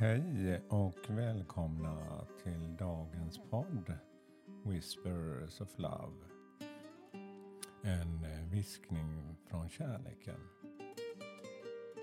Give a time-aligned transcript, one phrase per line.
[0.00, 3.92] Hej och välkomna till dagens podd
[4.64, 6.14] Whispers of Love.
[7.82, 10.40] En viskning från kärleken.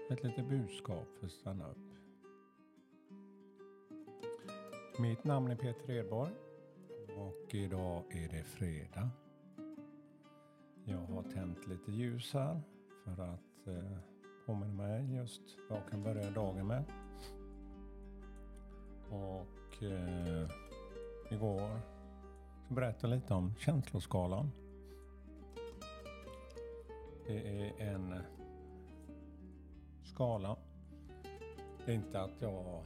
[0.10, 1.94] Ett litet budskap för att stanna upp.
[5.00, 6.34] Mitt namn är Peter Edborg
[7.18, 9.10] och idag är det fredag.
[10.86, 12.62] Jag har tänt lite ljus här
[13.04, 13.98] för att eh,
[14.46, 16.84] påminna mig just vad jag kan börja dagen med.
[19.16, 20.50] Och eh,
[21.30, 21.80] igår
[22.68, 24.52] så berättade jag lite om känsloskalan.
[27.28, 28.16] Det är en
[30.04, 30.56] skala.
[31.86, 32.84] Det är inte att jag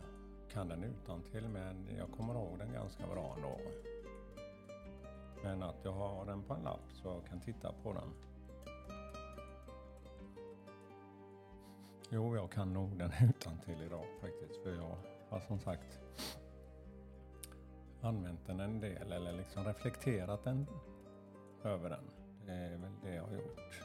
[0.54, 3.60] kan den utan till men jag kommer ihåg den ganska bra ändå.
[5.44, 8.29] Men att jag har den på en lapp så jag kan titta på den.
[12.12, 14.64] Jo, jag kan nog den utan till idag faktiskt.
[14.64, 14.98] För jag
[15.30, 16.00] har som sagt
[18.02, 20.66] använt den en del eller liksom reflekterat den
[21.64, 22.04] över den.
[22.46, 23.84] Det är väl det jag har gjort.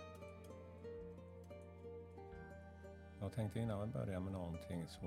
[3.20, 5.06] Jag tänkte innan vi börjar med någonting så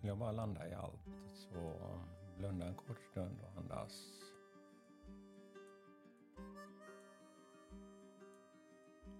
[0.00, 1.08] vill jag bara landa i allt.
[1.34, 1.74] Så
[2.38, 4.20] blunda en kort stund och andas.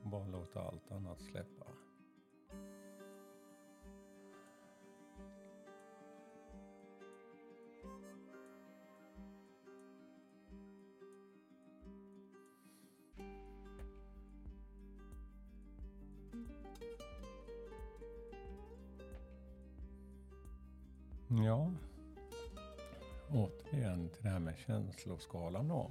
[0.03, 1.67] Bara låta allt annat släppa.
[21.28, 21.72] Ja,
[23.30, 25.90] återigen till det här med känsloskalan då.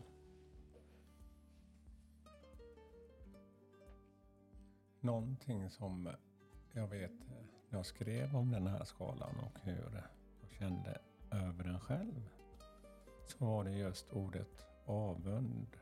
[4.99, 6.09] Någonting som
[6.71, 7.11] jag vet
[7.69, 10.03] när jag skrev om den här skalan och hur
[10.41, 11.01] jag kände
[11.31, 12.29] över den själv.
[13.27, 15.77] Så var det just ordet avund.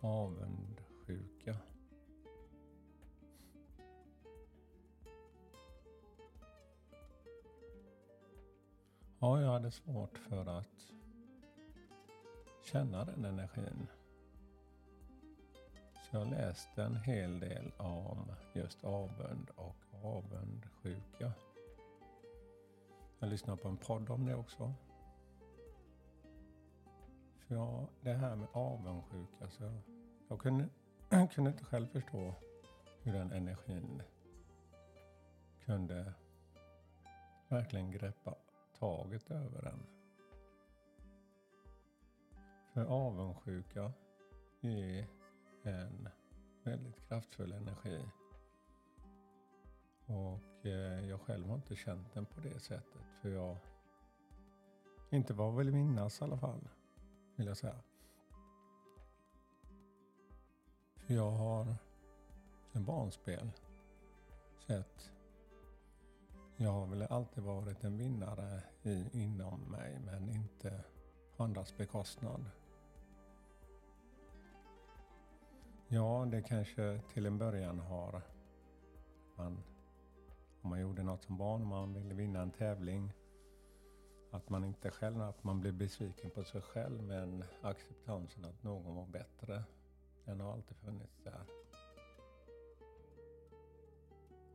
[0.00, 1.56] Avundsjuka.
[9.22, 10.92] Ja, jag hade svårt för att
[12.62, 13.86] känna den energin.
[15.94, 21.32] Så jag läste en hel del om just avund och avundsjuka.
[23.18, 24.74] Jag lyssnade på en podd om det också.
[27.38, 29.80] För jag, det här med avundsjuka, så jag,
[30.28, 30.68] jag kunde,
[31.08, 32.34] jag kunde inte själv förstå
[33.02, 34.02] hur den energin
[35.64, 36.12] kunde
[37.48, 38.34] verkligen greppa
[38.80, 39.86] taget över en.
[42.72, 43.92] För avundsjuka
[44.60, 45.06] är
[45.62, 46.08] en
[46.62, 48.08] väldigt kraftfull energi.
[50.06, 53.02] Och eh, jag själv har inte känt den på det sättet.
[53.22, 53.56] För jag
[55.10, 56.68] inte vad vill minnas i alla fall,
[57.36, 57.82] vill jag säga.
[60.96, 61.76] För jag har
[62.72, 63.50] en barnspel
[64.66, 65.12] sett
[66.62, 70.84] jag har väl alltid varit en vinnare i, inom mig men inte
[71.36, 72.44] på andras bekostnad.
[75.88, 78.22] Ja, det kanske till en början har
[79.36, 79.62] man,
[80.62, 83.12] om man gjorde något som barn, man ville vinna en tävling,
[84.30, 88.96] att man inte själv, att man blev besviken på sig själv men acceptansen att någon
[88.96, 89.64] var bättre,
[90.24, 91.59] den har alltid funnits där.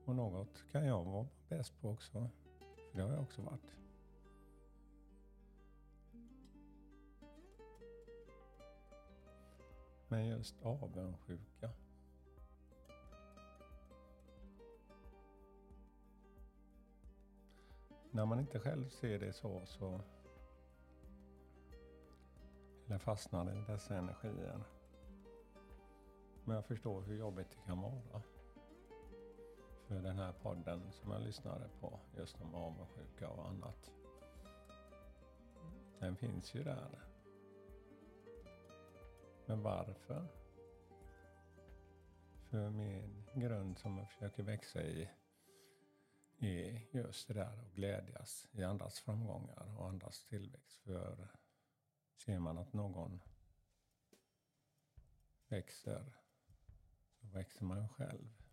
[0.06, 2.30] Och något kan jag vara bäst på också.
[2.92, 3.76] För det har jag också varit.
[10.08, 11.70] Men just avundsjuka.
[18.12, 20.02] När man inte själv ser det så, så
[22.86, 24.64] eller fastnar i dessa energier.
[26.44, 28.22] Men jag förstår hur jobbigt det kan vara
[29.88, 33.92] för den här podden som jag lyssnade på, just om avundsjuka och annat.
[36.00, 37.00] Den finns ju där.
[39.46, 40.28] Men varför?
[42.50, 45.10] För min grund som jag försöker växa i
[46.40, 50.82] är just det där att glädjas i andras framgångar och andras tillväxt.
[50.82, 51.28] För
[52.26, 53.22] ser man att någon
[55.48, 56.14] växer,
[57.22, 58.45] så växer man själv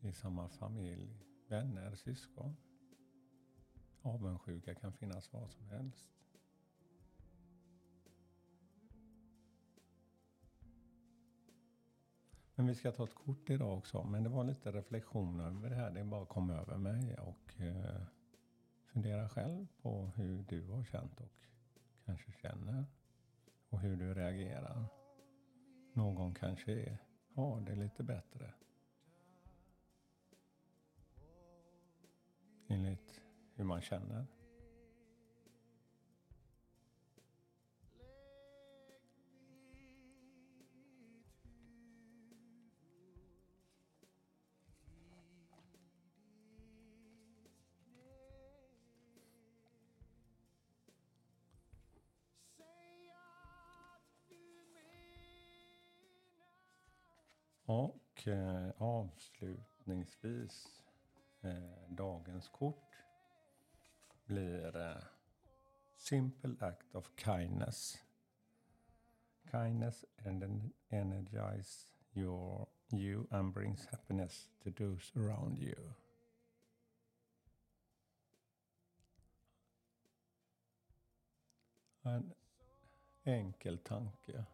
[0.00, 2.56] i samma familj, vänner, syskon.
[4.02, 6.08] Avundsjuka kan finnas var som helst.
[12.54, 14.04] Men vi ska ta ett kort idag också.
[14.04, 15.90] Men det var lite reflektion över det här.
[15.90, 17.18] Det bara kom över mig.
[17.18, 18.02] Och eh,
[18.84, 21.46] fundera själv på hur du har känt och
[22.04, 22.84] kanske känner
[23.68, 24.84] och hur du reagerar.
[25.92, 26.98] Någon kanske
[27.34, 28.54] har det lite bättre.
[32.68, 33.20] Enligt
[33.54, 34.26] hur man känner.
[57.68, 60.82] Och eh, avslutningsvis
[61.42, 62.96] eh, dagens kort
[64.26, 65.02] blir eh,
[65.98, 67.98] Simple act of kindness.
[69.50, 75.74] Kindness and energize your, you and brings happiness to those around you.
[82.04, 82.32] En
[83.24, 84.44] enkel tanke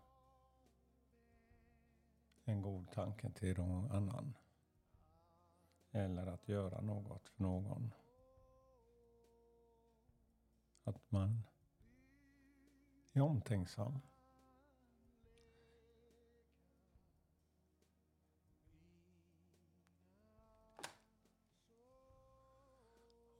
[2.44, 4.34] en god tanke till någon annan.
[5.94, 7.94] Eller att göra något för någon.
[10.84, 11.42] Att man
[13.12, 13.98] är omtänksam.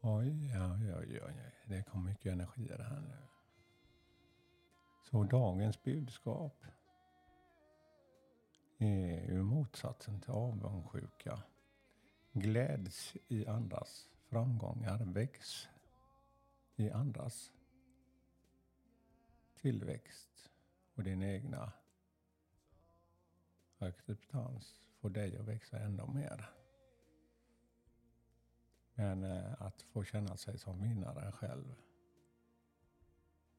[0.03, 1.53] Oj, oj, oj, oj.
[1.67, 3.29] Det kom mycket energi i det här nu.
[5.03, 6.65] Så dagens budskap
[8.79, 11.43] är ju motsatsen till avundsjuka.
[12.37, 15.69] Gläds i andras framgångar, väx
[16.77, 17.53] i andras
[19.55, 20.51] tillväxt
[20.95, 21.73] och din egna
[23.79, 26.51] acceptans får dig att växa ännu mer.
[28.95, 31.75] Men eh, att få känna sig som vinnaren själv,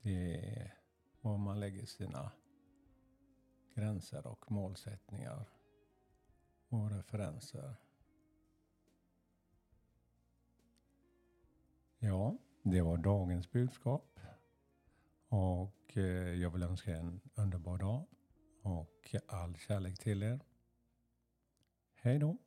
[0.01, 0.77] det är
[1.21, 2.31] var man lägger sina
[3.73, 5.49] gränser och målsättningar
[6.69, 7.75] och referenser.
[12.05, 14.19] Ja, det var dagens budskap.
[15.27, 18.05] Och eh, jag vill önska en underbar dag
[18.61, 20.39] och all kärlek till er.
[22.01, 22.37] Hej då!